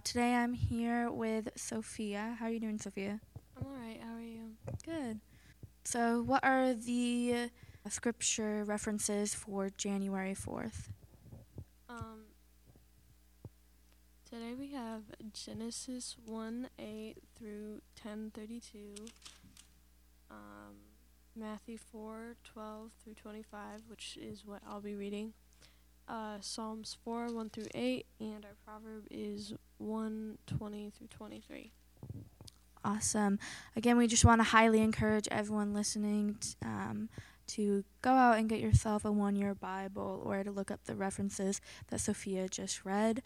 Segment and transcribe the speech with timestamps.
[0.00, 2.36] today I'm here with Sofia.
[2.38, 3.20] How are you doing, Sofia?
[3.56, 4.00] I'm alright.
[4.02, 4.56] How are you?
[4.84, 5.20] Good.
[5.84, 7.50] So, what are the
[7.84, 10.88] uh, scripture references for January 4th?
[11.88, 12.22] Um,
[14.28, 18.78] today we have Genesis 1 8 through 1032,
[20.30, 20.76] um,
[21.36, 25.34] Matthew 4 12 through 25, which is what I'll be reading,
[26.08, 31.72] uh, Psalms 4 1 through 8, and our proverb is 1 20 through 23.
[32.84, 33.38] Awesome.
[33.76, 37.10] Again, we just want to highly encourage everyone listening t- um,
[37.48, 40.94] to go out and get yourself a one year Bible or to look up the
[40.94, 43.22] references that Sofia just read.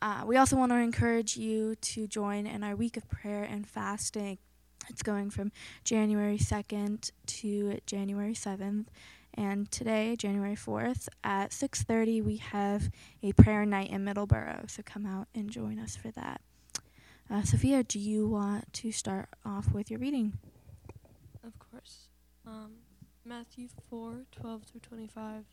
[0.00, 3.66] Uh, we also want to encourage you to join in our week of prayer and
[3.66, 4.38] fasting.
[4.88, 5.50] It's going from
[5.82, 8.86] January 2nd to January 7th.
[9.36, 12.90] And today, January 4th, at 6:30, we have
[13.22, 14.70] a prayer night in Middleborough.
[14.70, 16.40] So come out and join us for that.
[17.30, 20.38] Uh, Sofia, do you want to start off with your reading?
[21.42, 22.08] Of course.
[22.46, 22.72] Um,
[23.24, 25.44] Matthew 4 12 through 25.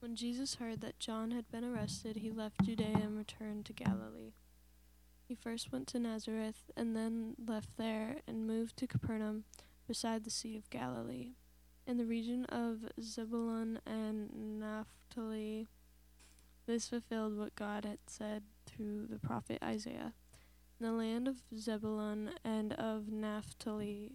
[0.00, 4.34] When Jesus heard that John had been arrested, he left Judea and returned to Galilee.
[5.26, 9.44] He first went to Nazareth and then left there and moved to Capernaum
[9.88, 11.32] beside the Sea of Galilee,
[11.86, 15.68] in the region of Zebulun and Naphtali.
[16.66, 20.12] This fulfilled what God had said through the prophet Isaiah.
[20.80, 24.12] In the land of Zebulun and of Naphtali,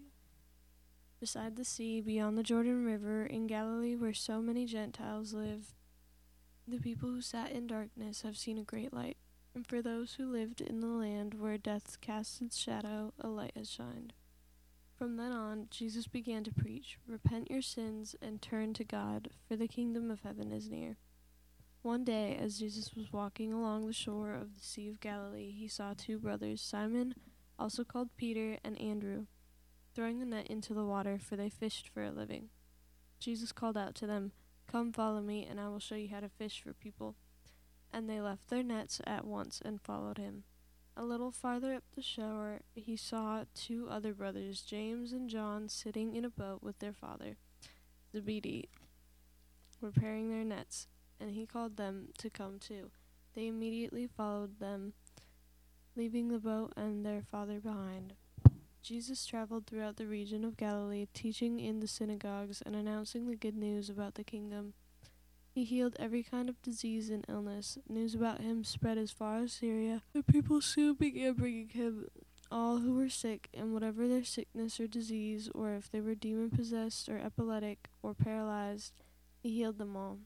[1.19, 5.73] beside the sea, beyond the Jordan River, in Galilee, where so many Gentiles live,
[6.67, 9.17] the people who sat in darkness have seen a great light.
[9.55, 13.53] And for those who lived in the land where death cast its shadow, a light
[13.55, 14.13] has shined.
[15.01, 19.55] From then on, Jesus began to preach, Repent your sins and turn to God, for
[19.55, 20.97] the kingdom of heaven is near.
[21.81, 25.67] One day, as Jesus was walking along the shore of the Sea of Galilee, he
[25.67, 27.15] saw two brothers, Simon,
[27.57, 29.25] also called Peter, and Andrew,
[29.95, 32.49] throwing a net into the water, for they fished for a living.
[33.19, 34.33] Jesus called out to them,
[34.67, 37.15] Come follow me, and I will show you how to fish for people.
[37.91, 40.43] And they left their nets at once and followed him.
[40.97, 46.15] A little farther up the shore, he saw two other brothers, James and John, sitting
[46.15, 47.37] in a boat with their father,
[48.11, 48.69] Zebedee,
[49.79, 50.87] repairing their nets,
[51.19, 52.91] and he called them to come too.
[53.33, 54.93] They immediately followed them,
[55.95, 58.13] leaving the boat and their father behind.
[58.81, 63.55] Jesus traveled throughout the region of Galilee, teaching in the synagogues and announcing the good
[63.55, 64.73] news about the kingdom.
[65.53, 67.77] He healed every kind of disease and illness.
[67.89, 70.01] News about him spread as far as Syria.
[70.13, 72.07] The people soon began bringing him
[72.49, 76.49] all who were sick, and whatever their sickness or disease, or if they were demon
[76.49, 78.93] possessed or epileptic or paralyzed,
[79.41, 80.19] he healed them all.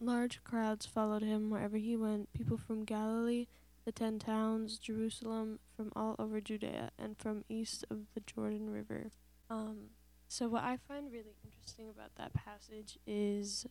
[0.00, 3.46] Large crowds followed him wherever he went, people from Galilee,
[3.84, 9.10] the ten towns, Jerusalem, from all over Judea, and from east of the Jordan River.
[9.48, 9.90] Um,
[10.28, 13.66] so, what I find really interesting about that passage is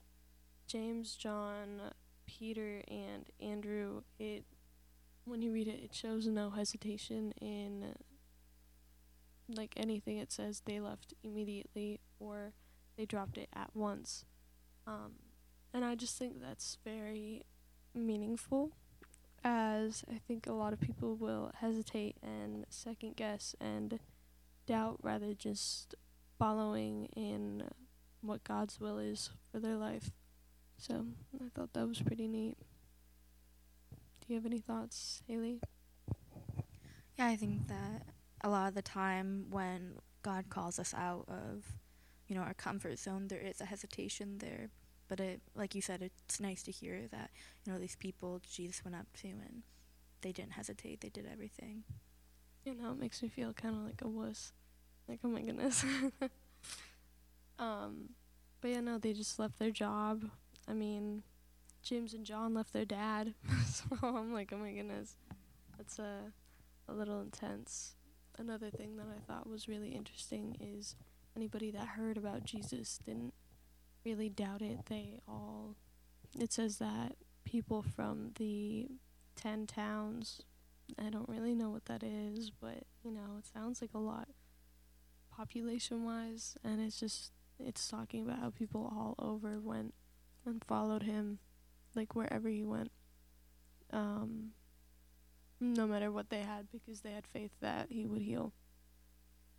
[0.70, 1.82] James, John,
[2.28, 4.04] Peter, and Andrew.
[4.20, 4.46] It
[5.26, 7.96] when you read it, it shows no hesitation in
[9.56, 10.62] like anything it says.
[10.66, 12.54] They left immediately, or
[12.98, 14.26] they dropped it at once.
[14.86, 15.14] Um,
[15.74, 17.44] and I just think that's very
[17.96, 18.72] meaningful
[19.44, 24.00] as I think a lot of people will hesitate and second guess and
[24.68, 25.96] doubt rather just
[26.38, 27.64] following in
[28.22, 30.12] what God's will is for their life.
[30.80, 32.58] So I thought that was pretty neat.
[34.22, 35.60] Do you have any thoughts, Hailey?
[37.18, 38.04] Yeah, I think that
[38.42, 41.66] a lot of the time when God calls us out of,
[42.30, 44.70] you know, our comfort zone, there is a hesitation there.
[45.10, 47.32] But it, like you said, it's nice to hear that
[47.66, 49.64] you know these people Jesus went up to and
[50.22, 51.02] they didn't hesitate.
[51.02, 51.84] They did everything.
[52.64, 54.54] You know, it makes me feel kind of like a wuss.
[55.08, 55.84] Like, oh my goodness.
[57.60, 58.10] um,
[58.62, 60.30] but yeah, no, they just left their job.
[60.70, 61.24] I mean,
[61.82, 63.34] James and John left their dad.
[63.68, 65.16] so I'm like, oh my goodness,
[65.78, 66.32] that's a
[66.90, 67.94] a little intense.
[68.38, 70.96] Another thing that I thought was really interesting is
[71.36, 73.34] anybody that heard about Jesus didn't
[74.06, 74.86] really doubt it.
[74.88, 75.76] They all,
[76.40, 78.88] it says that people from the
[79.36, 80.42] 10 towns,
[80.98, 84.28] I don't really know what that is, but you know, it sounds like a lot
[85.32, 89.94] population wise, and it's just, it's talking about how people all over went
[90.50, 91.40] and followed him,
[91.96, 92.92] like wherever he went.
[93.92, 94.52] Um,
[95.60, 98.54] no matter what they had, because they had faith that he would heal.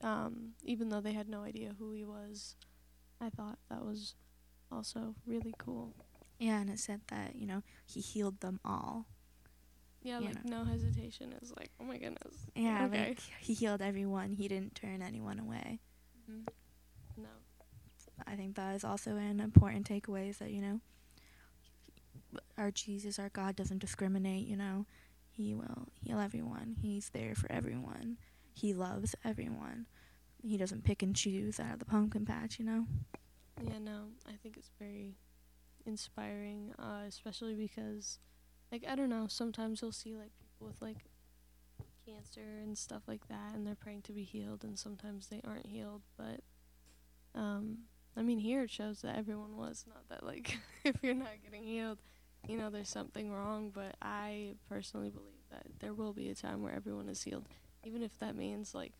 [0.02, 2.56] Um, even though they had no idea who he was,
[3.20, 4.14] I thought that was
[4.72, 5.94] also really cool.
[6.38, 9.06] Yeah, and it said that, you know, he healed them all.
[10.02, 10.62] Yeah, You like know.
[10.62, 12.34] no hesitation is like, oh my goodness.
[12.54, 13.08] Yeah, Okay.
[13.08, 14.32] like he healed everyone.
[14.32, 15.80] He didn't turn anyone away.
[16.26, 16.40] hmm
[17.18, 17.28] No.
[18.26, 20.80] I think that is also an important takeaway is that, you know,
[22.56, 24.86] our Jesus, our God doesn't discriminate, you know.
[25.30, 26.76] He will heal everyone.
[26.80, 28.18] He's there for everyone.
[28.52, 29.86] He loves everyone.
[30.42, 32.86] He doesn't pick and choose out of the pumpkin patch, you know.
[33.62, 34.08] Yeah, no.
[34.26, 35.16] I think it's very
[35.86, 38.18] inspiring, uh, especially because,
[38.70, 39.26] like, I don't know.
[39.28, 41.04] Sometimes you'll see like people with like
[42.06, 45.66] cancer and stuff like that, and they're praying to be healed, and sometimes they aren't
[45.66, 46.02] healed.
[46.16, 46.40] But,
[47.34, 47.78] um,
[48.16, 49.84] I mean, here it shows that everyone was.
[49.88, 51.98] Not that like if you're not getting healed,
[52.48, 53.70] you know, there's something wrong.
[53.74, 57.46] But I personally believe that there will be a time where everyone is healed,
[57.84, 58.92] even if that means like,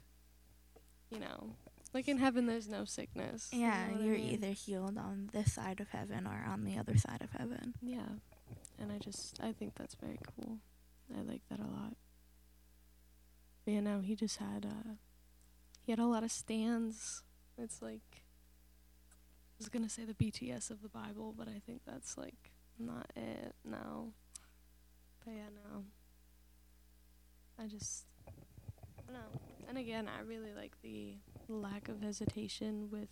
[1.10, 1.50] you know,
[1.92, 3.48] like in heaven there's no sickness.
[3.52, 4.32] you Yeah, know what I you're mean?
[4.34, 7.74] either healed on this side of heaven or on the other side of heaven.
[7.82, 8.08] Yeah.
[8.78, 10.58] And I just I think that's very cool.
[11.16, 11.94] I like that a lot.
[13.64, 14.94] But you know, he just had uh
[15.84, 17.22] he had a lot of stands.
[17.58, 18.22] It's like
[19.60, 23.54] Was gonna say the BTS of the Bible, but I think that's like not it,
[23.62, 24.14] no.
[25.22, 25.84] But yeah, no.
[27.62, 28.06] I just
[29.12, 29.20] no.
[29.68, 31.16] And again, I really like the
[31.46, 33.10] lack of hesitation with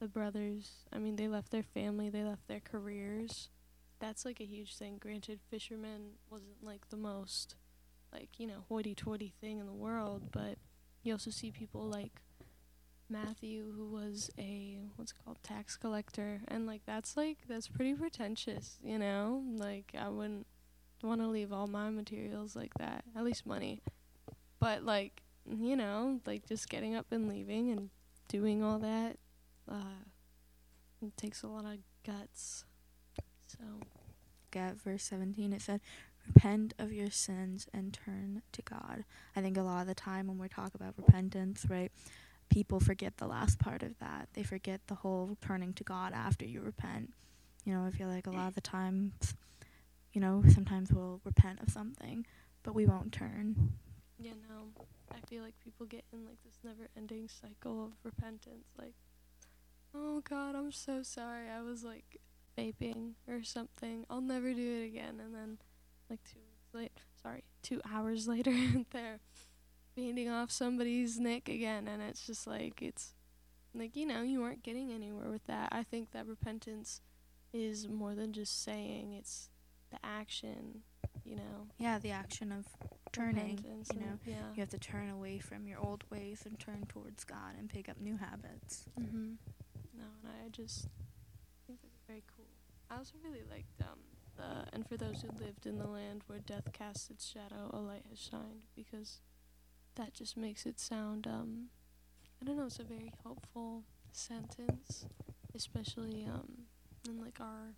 [0.00, 0.86] the brothers.
[0.90, 3.50] I mean, they left their family, they left their careers.
[3.98, 4.96] That's like a huge thing.
[4.98, 7.56] Granted, fishermen wasn't like the most,
[8.10, 10.56] like, you know, hoity toity thing in the world, but
[11.02, 12.22] you also see people like
[13.10, 16.40] Matthew, who was a, what's it called, tax collector.
[16.48, 19.42] And, like, that's like, that's pretty pretentious, you know?
[19.56, 20.46] Like, I wouldn't
[21.02, 23.80] want to leave all my materials like that, at least money.
[24.60, 27.90] But, like, you know, like just getting up and leaving and
[28.28, 29.16] doing all that,
[29.70, 30.04] uh,
[31.00, 32.64] it takes a lot of guts.
[33.46, 33.58] So,
[34.54, 35.80] At verse 17, it said,
[36.26, 39.04] Repent of your sins and turn to God.
[39.34, 41.90] I think a lot of the time when we talk about repentance, right,
[42.50, 44.28] people forget the last part of that.
[44.34, 47.12] They forget the whole turning to God after you repent.
[47.64, 49.34] You know, I feel like a lot of the times,
[50.12, 52.26] you know, sometimes we'll repent of something,
[52.62, 53.72] but we won't turn.
[54.18, 54.84] yeah, no.
[55.10, 58.66] I feel like people get in like this never ending cycle of repentance.
[58.78, 58.94] Like,
[59.94, 61.48] oh God, I'm so sorry.
[61.48, 62.18] I was like
[62.56, 64.04] vaping or something.
[64.10, 65.20] I'll never do it again.
[65.24, 65.58] And then,
[66.10, 68.54] like, two weeks late, sorry, two hours later,
[68.90, 69.20] they're
[69.98, 71.88] beating off somebody's neck again.
[71.88, 73.14] And it's just like, it's
[73.74, 75.70] like, you know, you aren't getting anywhere with that.
[75.72, 77.00] I think that repentance
[77.52, 79.50] is more than just saying, it's
[79.90, 80.82] the action,
[81.24, 81.66] you know.
[81.78, 82.66] Yeah, the action of
[83.10, 84.18] turning, repentance you know.
[84.24, 84.34] Yeah.
[84.54, 87.88] You have to turn away from your old ways and turn towards God and pick
[87.88, 88.84] up new habits.
[89.00, 89.32] Mm-hmm.
[89.96, 90.86] No, and I just
[91.66, 92.46] think that's very cool.
[92.88, 93.98] I also really liked um
[94.36, 97.78] the and for those who lived in the land where death casts its shadow, a
[97.78, 99.20] light has shined because
[99.98, 101.66] that just makes it sound um
[102.40, 105.06] I don't know, it's a very hopeful sentence,
[105.54, 106.66] especially um
[107.08, 107.74] in like our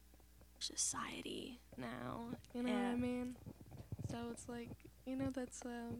[0.58, 2.26] society now.
[2.54, 3.36] You know what I mean?
[4.10, 4.70] So it's like
[5.06, 5.96] you know that's um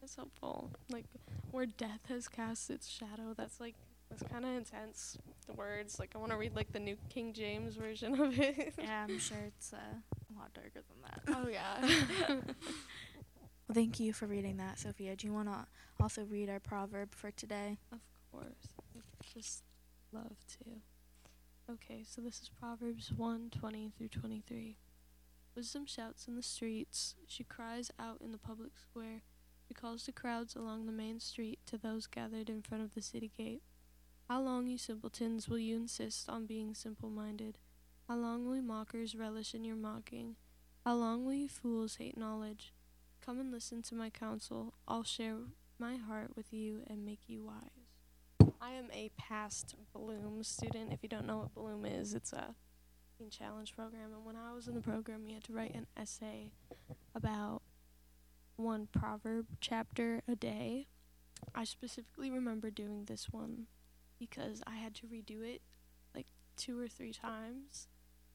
[0.00, 0.70] that's hopeful.
[0.90, 1.04] Like
[1.50, 3.34] where death has cast its shadow.
[3.36, 3.74] That's like
[4.08, 5.18] that's kind of intense.
[5.46, 8.74] The words like I want to read like the New King James version of it.
[8.78, 11.20] yeah, I'm sure it's uh, a lot darker than that.
[11.36, 12.40] oh yeah.
[13.76, 15.16] Thank you for reading that, Sofia.
[15.16, 15.66] Do you want to
[16.00, 17.76] also read our proverb for today?
[17.92, 18.00] of
[18.32, 18.72] course.
[18.96, 19.02] I'd
[19.34, 19.64] just
[20.14, 20.80] love to.
[21.70, 24.78] Okay, so this is Proverbs 1:20 through 23.
[25.54, 27.16] Wisdom shouts in the streets.
[27.26, 29.20] She cries out in the public square.
[29.68, 33.02] She calls to crowds along the main street to those gathered in front of the
[33.02, 33.62] city gate.
[34.26, 37.58] How long, you simpletons, will you insist on being simple minded?
[38.08, 40.36] How long will you mockers relish in your mocking?
[40.86, 42.72] How long will you fools hate knowledge?
[43.26, 44.72] Come and listen to my counsel.
[44.86, 45.34] I'll share
[45.80, 48.52] my heart with you and make you wise.
[48.60, 50.92] I am a past Bloom student.
[50.92, 52.54] If you don't know what Bloom is, it's a
[53.18, 54.12] teen challenge program.
[54.14, 56.52] And when I was in the program, we had to write an essay
[57.16, 57.62] about
[58.54, 60.86] one proverb chapter a day.
[61.52, 63.66] I specifically remember doing this one
[64.20, 65.62] because I had to redo it
[66.14, 67.88] like two or three times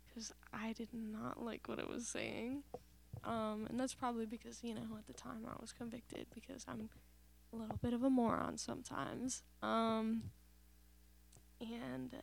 [0.06, 2.64] because I did not like what it was saying.
[3.24, 6.90] Um, and that's probably because, you know, at the time I was convicted because I'm
[7.54, 9.44] a little bit of a moron sometimes.
[9.62, 10.24] Um,
[11.60, 12.16] and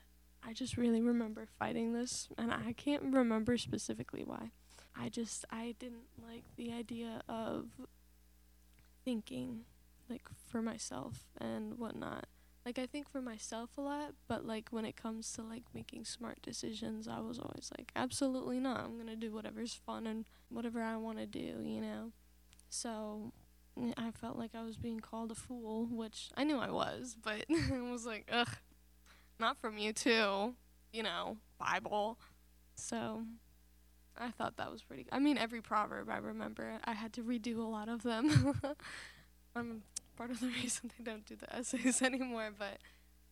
[0.42, 4.50] I just really remember fighting this, and I can't remember specifically why.
[4.96, 7.66] I just, I didn't like the idea of
[9.04, 9.60] thinking,
[10.08, 12.26] like, for myself and whatnot.
[12.64, 16.04] Like I think for myself a lot, but like when it comes to like making
[16.04, 18.80] smart decisions, I was always like, absolutely not.
[18.80, 22.12] I'm gonna do whatever's fun and whatever I want to do, you know.
[22.68, 23.32] So
[23.96, 27.44] I felt like I was being called a fool, which I knew I was, but
[27.72, 28.56] I was like, ugh,
[29.38, 30.54] not from you too,
[30.92, 32.18] you know, Bible.
[32.74, 33.22] So
[34.16, 35.06] I thought that was pretty.
[35.12, 38.54] I mean, every proverb I remember, I had to redo a lot of them.
[39.54, 39.82] I'm um,
[40.18, 42.78] part of the reason they don't do the essays anymore, but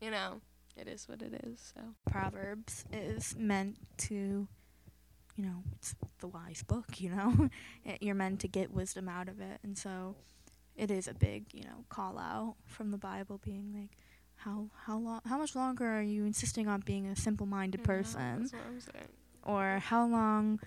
[0.01, 0.41] you know,
[0.77, 1.73] it is what it is.
[1.75, 3.77] So Proverbs is meant
[4.09, 4.15] to,
[5.37, 7.01] you know, it's the wise book.
[7.01, 7.49] You know,
[7.85, 10.15] it, you're meant to get wisdom out of it, and so
[10.77, 13.91] it is a big, you know, call out from the Bible, being like.
[14.41, 18.41] How how long how much longer are you insisting on being a simple-minded Yeah, person?
[18.43, 19.09] That's what I'm saying.
[19.43, 20.61] or how long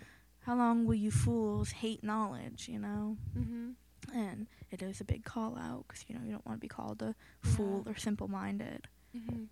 [0.47, 3.75] how long will you fools hate knowledge you know Mhm.
[4.13, 6.67] And it is a big call out because you know you don't want to be
[6.67, 7.51] called a Yeah.
[7.55, 9.47] fool or simple-minded Mhm.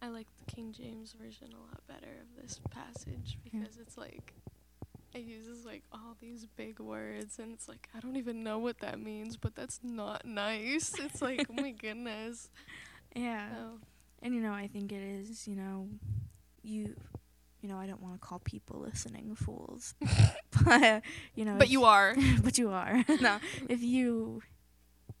[0.00, 3.60] I like the King James version a lot better of this passage Yeah.
[3.60, 4.34] because it's like
[5.14, 8.78] it uses like all these big words and it's like I don't even know what
[8.80, 10.94] that means, but that's not nice.
[10.98, 12.50] It's like oh my goodness.
[13.14, 13.78] yeah So,
[14.22, 15.88] and you know i think it is you know
[16.62, 16.94] you
[17.62, 19.94] you know i don't want to call people listening fools
[20.64, 21.02] but
[21.34, 22.14] you know but you are.
[22.42, 23.38] but you are no
[23.68, 24.42] if you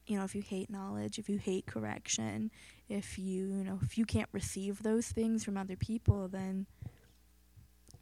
[0.06, 2.50] you know if you hate knowledge if you hate correction
[2.88, 6.66] if you you know if you can't receive those things from other people then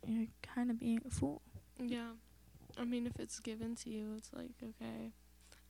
[0.06, 1.42] you're kind of being a fool
[1.78, 2.12] Yeah.
[2.78, 5.12] I mean, if it's given to you, it's like, okay.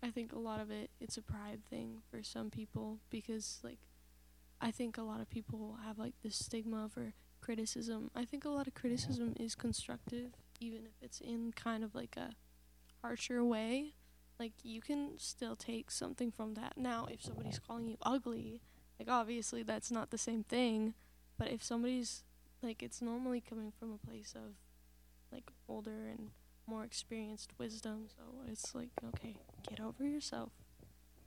[0.03, 3.79] I think a lot of it, it's a pride thing for some people because, like,
[4.61, 7.15] I think a lot of people have, like, this stigma for
[7.51, 8.13] criticism.
[8.15, 10.31] I think a lot of criticism is constructive,
[10.61, 12.31] even if it's in kind of like a
[13.03, 13.95] harsher way.
[14.39, 16.75] Like, you can still take something from that.
[16.77, 18.63] Now, if somebody's calling you ugly,
[19.01, 20.95] like, obviously that's not the same thing.
[21.37, 22.23] But if somebody's,
[22.63, 24.55] like, it's normally coming from a place of,
[25.33, 26.31] like older and
[26.69, 28.07] more experienced wisdom.
[28.09, 29.35] So it's like, okay,
[29.69, 30.51] get over yourself.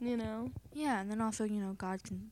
[0.03, 0.51] You know?
[0.73, 2.31] yeah and then also you know god can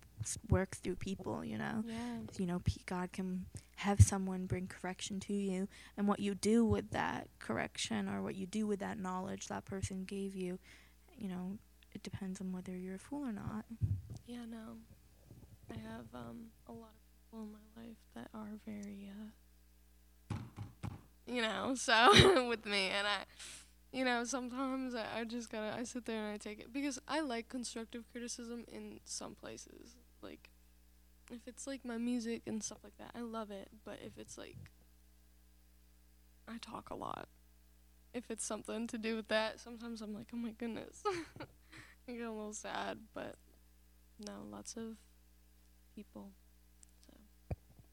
[0.50, 2.18] work through people you know Yeah.
[2.38, 3.46] you know god can
[3.78, 8.36] have someone bring correction to you and what you do with that correction or what
[8.36, 10.60] you do with that knowledge that person gave you
[11.18, 11.58] you know
[11.94, 13.66] it depends on whether you're a fool or not
[14.28, 14.78] Yeah, no.
[15.70, 20.36] I have um a lot of people in my life that are very uh
[21.28, 23.24] you know, so with me and I
[23.92, 27.00] you know, sometimes I, I just gotta I sit there and I take it because
[27.08, 29.96] I like constructive criticism in some places.
[30.22, 30.50] Like
[31.30, 33.70] if it's like my music and stuff like that, I love it.
[33.84, 34.58] But if it's like
[36.48, 37.28] I talk a lot.
[38.14, 41.04] If it's something to do with that, sometimes I'm like, oh my goodness.
[42.08, 43.36] I get a little sad, but
[44.26, 44.98] no, lots of
[45.96, 46.32] people.
[47.06, 47.14] So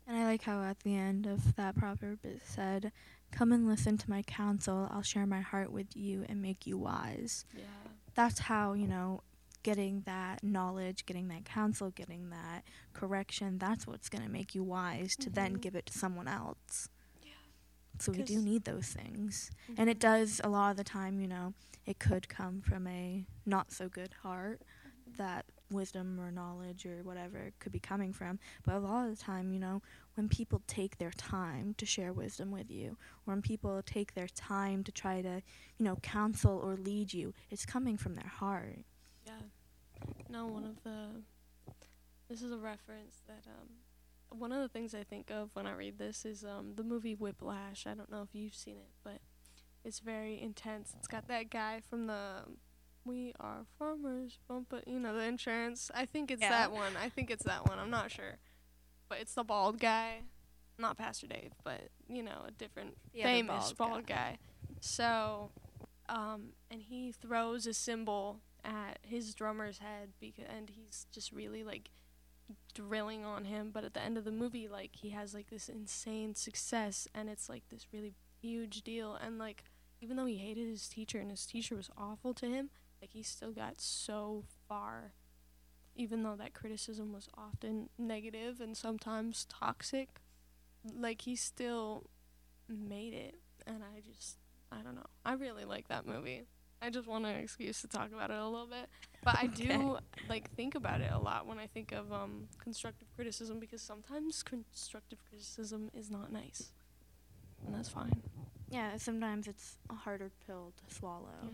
[0.06, 2.90] And I like how at the end of that proverb it said,
[3.30, 4.88] Come and listen to my counsel.
[4.90, 7.44] I'll share my heart with you and make you wise.
[7.54, 7.64] yeah,
[8.14, 9.22] That's how, you know,
[9.62, 14.62] getting that knowledge, getting that counsel, getting that correction, that's what's going to make you
[14.62, 15.60] wise to then Mhm.
[15.60, 16.88] give it to someone else.
[17.22, 17.32] yeah,
[17.98, 19.50] So we do need those things.
[19.76, 21.54] And it does a lot of the time, you know,
[21.86, 24.62] it could come from a not so good heart
[25.16, 28.38] that wisdom or knowledge or whatever could be coming from.
[28.64, 29.82] But a lot of the time, you know,
[30.18, 34.26] when people take their time to share wisdom with you, or when people take their
[34.26, 35.40] time to try to,
[35.78, 38.80] you know, counsel or lead you, it's coming from their heart.
[39.24, 39.32] Yeah.
[40.28, 41.22] No, one of the.
[42.28, 45.74] This is a reference that um, one of the things I think of when I
[45.74, 47.86] read this is um the movie Whiplash.
[47.86, 49.18] I don't know if you've seen it, but
[49.84, 50.94] it's very intense.
[50.98, 52.42] It's got that guy from the
[53.04, 55.92] We Are Farmers, bump it, you know, the insurance.
[55.94, 56.50] I think it's Yeah.
[56.50, 56.96] that one.
[56.96, 57.78] I think it's that one.
[57.78, 58.36] I'm not sure,
[59.08, 60.20] but it's the bald guy,
[60.78, 64.38] not Pastor Dave, but you know, a different The famous bald bald guy.
[64.80, 65.50] So,
[66.08, 71.64] um, and he throws a cymbal at his drummer's head because, and he's just really
[71.64, 71.90] like
[72.74, 73.70] drilling on him.
[73.72, 77.28] But at the end of the movie, like he has like this insane success, and
[77.28, 79.14] it's like this really huge deal.
[79.14, 79.64] And like,
[80.00, 83.22] even though he hated his teacher and his teacher was awful to him, like he
[83.22, 85.12] still got so far.
[85.98, 90.08] Even though that criticism was often negative and sometimes toxic,
[90.96, 92.04] like he still
[92.68, 93.34] made it.
[93.66, 94.38] And I just,
[94.72, 95.06] I don't know.
[95.26, 96.44] I really like that movie.
[96.80, 98.88] I just want an excuse to talk about it a little bit.
[99.24, 103.08] But I do like think about it a lot when I think of um, constructive
[103.16, 106.70] criticism because sometimes constructive criticism is not nice,
[107.66, 108.22] and that's fine.
[108.70, 111.34] Yeah, sometimes it's a harder pill to swallow.
[111.42, 111.50] Yeah.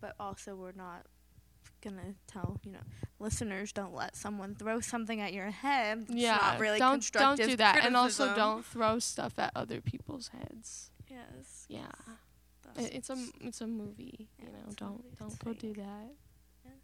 [0.00, 1.04] But also we're not
[1.82, 2.80] gonna tell you know
[3.18, 6.06] listeners don't let someone throw something at your head.
[6.08, 9.80] It's yeah, not really don't don't do that, and also don't throw stuff at other
[9.80, 10.90] people's heads.
[11.08, 11.66] Yes.
[11.68, 11.86] Yeah,
[12.78, 14.28] it, it's a it's a movie.
[14.38, 16.10] Yeah, you know, don't don't go do that.
[16.64, 16.74] yes.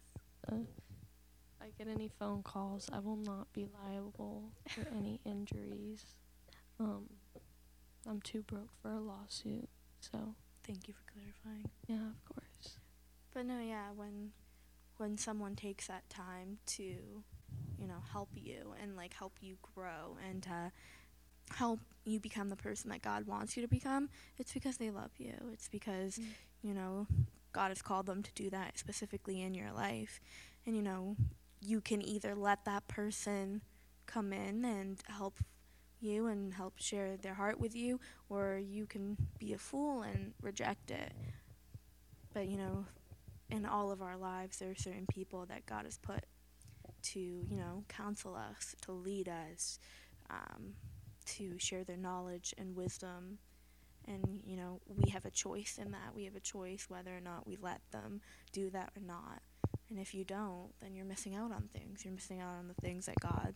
[0.51, 6.05] Uh, if I get any phone calls, I will not be liable for any injuries.
[6.79, 7.09] Um,
[8.07, 9.67] I'm too broke for a lawsuit,
[9.99, 11.69] so Thank you for clarifying.
[11.87, 12.77] yeah, of course.
[13.33, 14.31] But no, yeah, when
[14.99, 20.17] when someone takes that time to, you know, help you and like help you grow
[20.27, 20.71] and to
[21.55, 25.11] help you become the person that God wants you to become, it's because they love
[25.17, 25.33] you.
[25.53, 26.25] It's because, Mm.
[26.61, 27.07] you know,
[27.53, 30.19] God has called them to do that specifically in your life.
[30.65, 31.15] And you know,
[31.61, 33.61] you can either let that person
[34.05, 35.39] come in and help
[36.01, 40.33] you and help share their heart with you or you can be a fool and
[40.41, 41.13] reject it.
[42.33, 42.85] But you know,
[43.49, 46.25] in all of our lives, there are certain people that God has put
[47.01, 49.79] to, you know, counsel us, to lead us,
[50.29, 50.73] um,
[51.25, 53.39] to share their knowledge and wisdom.
[54.07, 56.15] And, you know, we have a choice in that.
[56.15, 59.41] We have a choice whether or not we let them do that or not.
[59.89, 62.05] And if you don't, then you're missing out on things.
[62.05, 63.55] You're missing out on the things that God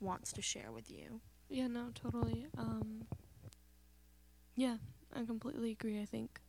[0.00, 1.20] wants to share with you.
[1.48, 2.46] Yeah, no, totally.
[2.58, 3.06] Um,
[4.54, 4.76] yeah,
[5.14, 6.00] I completely agree.
[6.00, 6.40] I think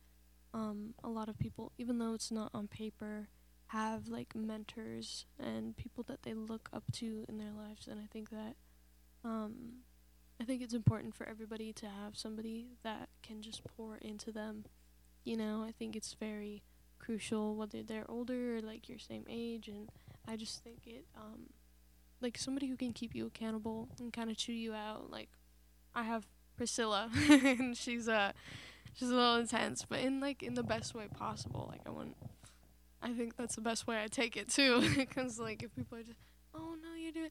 [0.54, 3.28] um, a lot of people, even though it's not on paper,
[3.68, 8.06] have like mentors and people that they look up to in their lives, and I
[8.10, 8.56] think that
[9.24, 9.82] um,
[10.40, 14.64] I think it's important for everybody to have somebody that can just pour into them.
[15.24, 16.62] You know, I think it's very
[16.98, 19.88] crucial whether they're older or like your same age, and
[20.26, 21.50] I just think it um,
[22.20, 25.10] like somebody who can keep you accountable and kind of chew you out.
[25.10, 25.28] Like
[25.94, 26.26] I have
[26.56, 28.32] Priscilla, and she's uh
[28.98, 31.68] she's a little intense, but in like in the best way possible.
[31.70, 32.16] Like I want,
[33.02, 36.02] I think that's the best way I take it too, because like if people are
[36.02, 36.18] just,
[36.54, 37.30] oh no, you're doing,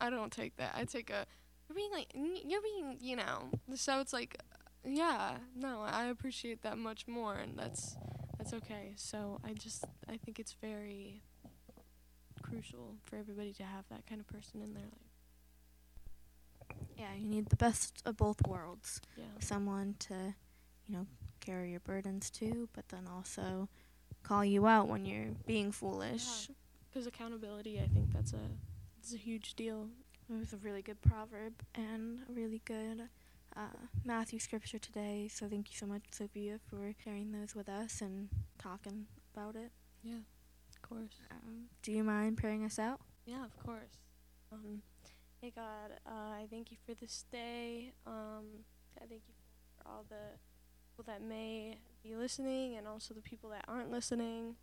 [0.00, 0.74] I don't take that.
[0.76, 1.26] I take a,
[1.68, 3.50] you're being like you're being, you know.
[3.74, 4.40] So it's like,
[4.84, 7.96] yeah, no, I appreciate that much more, and that's
[8.38, 8.92] that's okay.
[8.96, 11.22] So I just I think it's very
[12.42, 15.14] crucial for everybody to have that kind of person in their life.
[16.96, 19.00] Yeah, you need the best of both worlds.
[19.16, 19.24] Yeah.
[19.40, 20.34] someone to,
[20.88, 21.06] you know,
[21.40, 23.68] carry your burdens too, but then also
[24.22, 26.48] call you out when you're being foolish.
[26.90, 28.50] Because accountability, I think that's a
[28.98, 29.88] it's a huge deal.
[30.30, 33.08] It was a really good proverb and a really good
[33.56, 35.28] uh, Matthew scripture today.
[35.30, 39.70] So thank you so much, Sofia, for sharing those with us and talking about it.
[40.02, 40.22] Yeah,
[40.70, 41.20] of course.
[41.30, 43.00] Um, do you mind praying us out?
[43.26, 43.98] Yeah, of course.
[44.52, 44.82] Um,
[45.40, 47.92] hey God, uh, I thank you for this day.
[48.06, 48.44] Um,
[48.96, 49.34] I thank you
[49.76, 50.38] for all the
[50.94, 54.54] people that may be listening and also the people that aren't listening.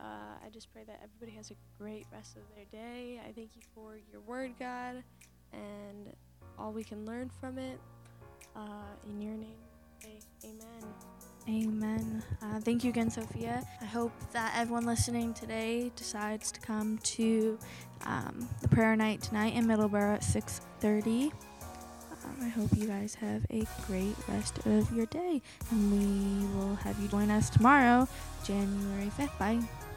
[0.00, 3.20] Uh, I just pray that everybody has a great rest of their day.
[3.20, 5.04] I thank you for your word, God,
[5.52, 6.12] and
[6.58, 7.78] all we can learn from it.
[8.56, 8.60] Uh,
[9.08, 9.54] in your name,
[10.44, 10.84] amen.
[11.48, 12.22] Amen.
[12.42, 13.62] Uh, thank you again, Sofia.
[13.80, 17.58] I hope that everyone listening today decides to come to
[18.06, 21.30] um, the prayer night tonight in Middleborough at 6:30.
[22.40, 26.98] I hope you guys have a great rest of your day, and we will have
[26.98, 28.08] you join us tomorrow,
[28.44, 29.38] January 5th.
[29.38, 29.56] Bye.
[29.56, 29.89] Bye.